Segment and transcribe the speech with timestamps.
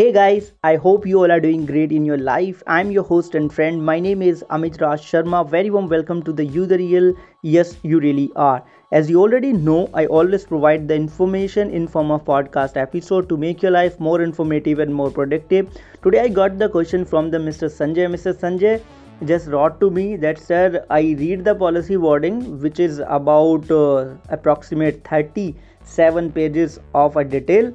[0.00, 2.62] Hey guys, I hope you all are doing great in your life.
[2.66, 3.84] I'm your host and friend.
[3.84, 5.40] My name is Amit Raj Sharma.
[5.46, 7.12] Very warm welcome to the You the Real.
[7.42, 8.64] Yes, you really are.
[8.92, 13.36] As you already know, I always provide the information in form of podcast episode to
[13.36, 15.68] make your life more informative and more productive.
[16.02, 17.70] Today I got the question from the Mr.
[17.76, 18.08] Sanjay.
[18.14, 18.34] Mr.
[18.44, 18.80] Sanjay
[19.26, 24.14] just wrote to me that sir, I read the policy wording which is about uh,
[24.30, 27.70] approximate 37 pages of a detail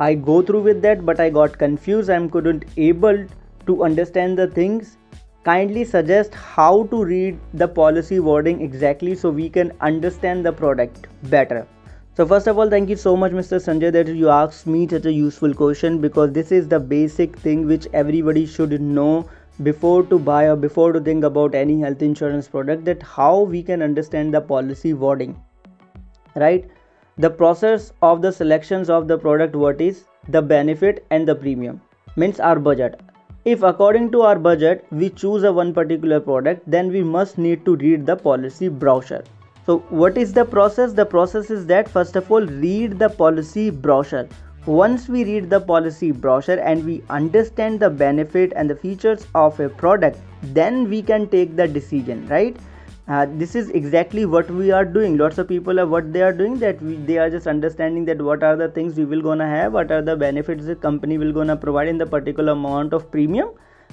[0.00, 2.10] I go through with that, but I got confused.
[2.10, 3.26] I couldn't able
[3.66, 4.96] to understand the things.
[5.44, 11.06] Kindly suggest how to read the policy wording exactly so we can understand the product
[11.24, 11.66] better.
[12.16, 13.60] So first of all, thank you so much, Mr.
[13.66, 17.66] Sanjay, that you asked me such a useful question because this is the basic thing
[17.66, 19.28] which everybody should know
[19.62, 23.62] before to buy or before to think about any health insurance product that how we
[23.62, 25.38] can understand the policy wording
[26.36, 26.70] right
[27.18, 31.80] the process of the selections of the product what is the benefit and the premium.
[32.16, 33.00] Means our budget.
[33.44, 37.64] If according to our budget we choose a one particular product then we must need
[37.64, 39.22] to read the policy brochure.
[39.66, 40.92] So what is the process?
[40.92, 44.28] The process is that first of all read the policy brochure.
[44.66, 49.58] Once we read the policy brochure and we understand the benefit and the features of
[49.58, 52.56] a product then we can take the decision right
[53.10, 55.16] uh, this is exactly what we are doing.
[55.16, 58.22] Lots of people are what they are doing that we, they are just understanding that
[58.22, 61.32] what are the things we will gonna have what are the benefits the company will
[61.32, 63.50] gonna provide in the particular amount of premium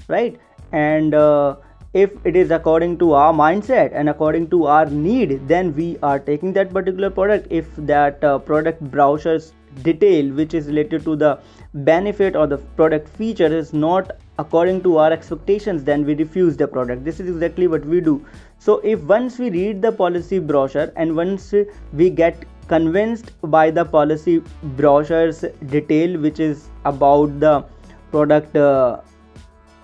[0.08, 0.40] right?
[0.72, 1.56] And uh,
[1.94, 6.20] if it is according to our mindset and according to our need then we are
[6.20, 7.48] taking that particular product.
[7.50, 11.40] If that uh, product brochures detail which is related to the
[11.74, 16.68] benefit or the product feature is not according to our expectations then we refuse the
[16.68, 17.04] product.
[17.04, 18.26] This is exactly what we do.
[18.60, 21.54] So if once we read the policy brochure and once
[21.94, 24.42] we get convinced by the policy
[24.76, 27.64] brochure's detail which is about the
[28.12, 29.00] product uh,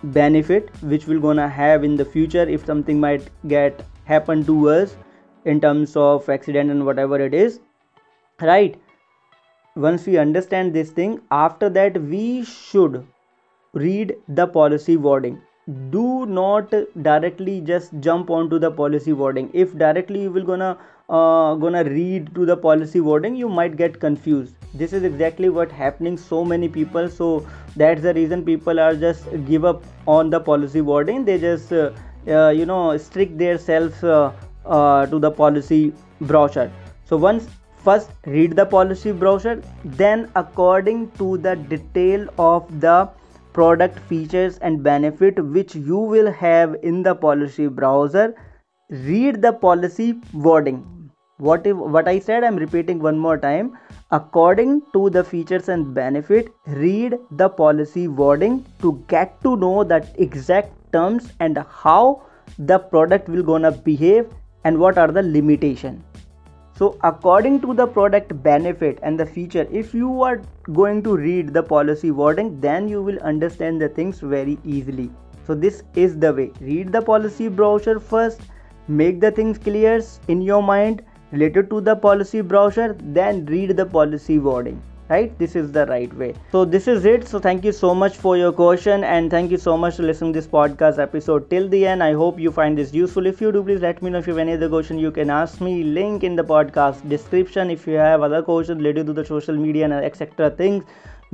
[0.03, 4.97] benefit which we're gonna have in the future if something might get happen to us
[5.45, 7.59] in terms of accident and whatever it is
[8.41, 8.75] right
[9.75, 13.05] once we understand this thing after that we should
[13.73, 15.41] read the policy wording.
[15.89, 19.49] Do not directly just jump onto the policy wording.
[19.53, 20.77] If directly you will gonna
[21.09, 24.55] uh, gonna read to the policy wording you might get confused.
[24.73, 27.09] This is exactly what happening so many people.
[27.09, 31.25] So that's the reason people are just give up on the policy wording.
[31.25, 31.91] They just uh,
[32.27, 34.31] uh, you know strict their self uh,
[34.65, 36.71] uh, to the policy brochure.
[37.05, 37.47] So once
[37.83, 39.61] first read the policy brochure.
[39.83, 43.09] Then according to the detail of the
[43.53, 48.33] product features and benefit which you will have in the policy brochure
[48.89, 50.79] read the policy wording.
[51.37, 53.77] What if what i said i'm repeating one more time.
[54.11, 60.15] According to the features and benefit read the policy wording to get to know that
[60.17, 62.21] exact terms and how
[62.57, 64.27] the product will gonna behave
[64.63, 66.03] and what are the limitation
[66.83, 70.41] so according to the product benefit and the feature if you are
[70.77, 75.09] going to read the policy wording then you will understand the things very easily.
[75.47, 76.51] So this is the way.
[76.59, 78.41] Read the policy brochure first
[78.89, 83.85] make the things clear in your mind related to the policy brochure then read the
[83.85, 84.81] policy wording
[85.13, 85.37] right?
[85.39, 86.33] This is the right way.
[86.51, 87.27] So this is it.
[87.27, 90.33] So thank you so much for your question and thank you so much for listening
[90.33, 92.03] to this podcast episode till the end.
[92.09, 93.31] I hope you find this useful.
[93.33, 94.23] If you do please let me know.
[94.25, 95.73] If you have any other question you can ask me.
[95.83, 97.71] Link in the podcast description.
[97.77, 100.83] If you have other questions related to the social media and etc things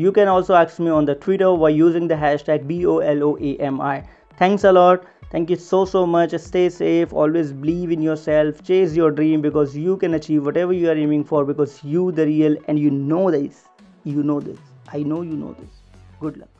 [0.04, 3.96] you can also ask me on the twitter by using the hashtag bolOAMI
[4.40, 5.06] thanks a lot.
[5.32, 6.34] Thank you so so much.
[6.44, 7.14] Stay safe.
[7.14, 8.64] Always believe in yourself.
[8.70, 12.26] Chase your dream because you can achieve whatever you are aiming for because you the
[12.26, 13.69] real and you know this.
[14.04, 14.58] You know this.
[14.92, 15.70] I know you know this.
[16.20, 16.59] Good luck.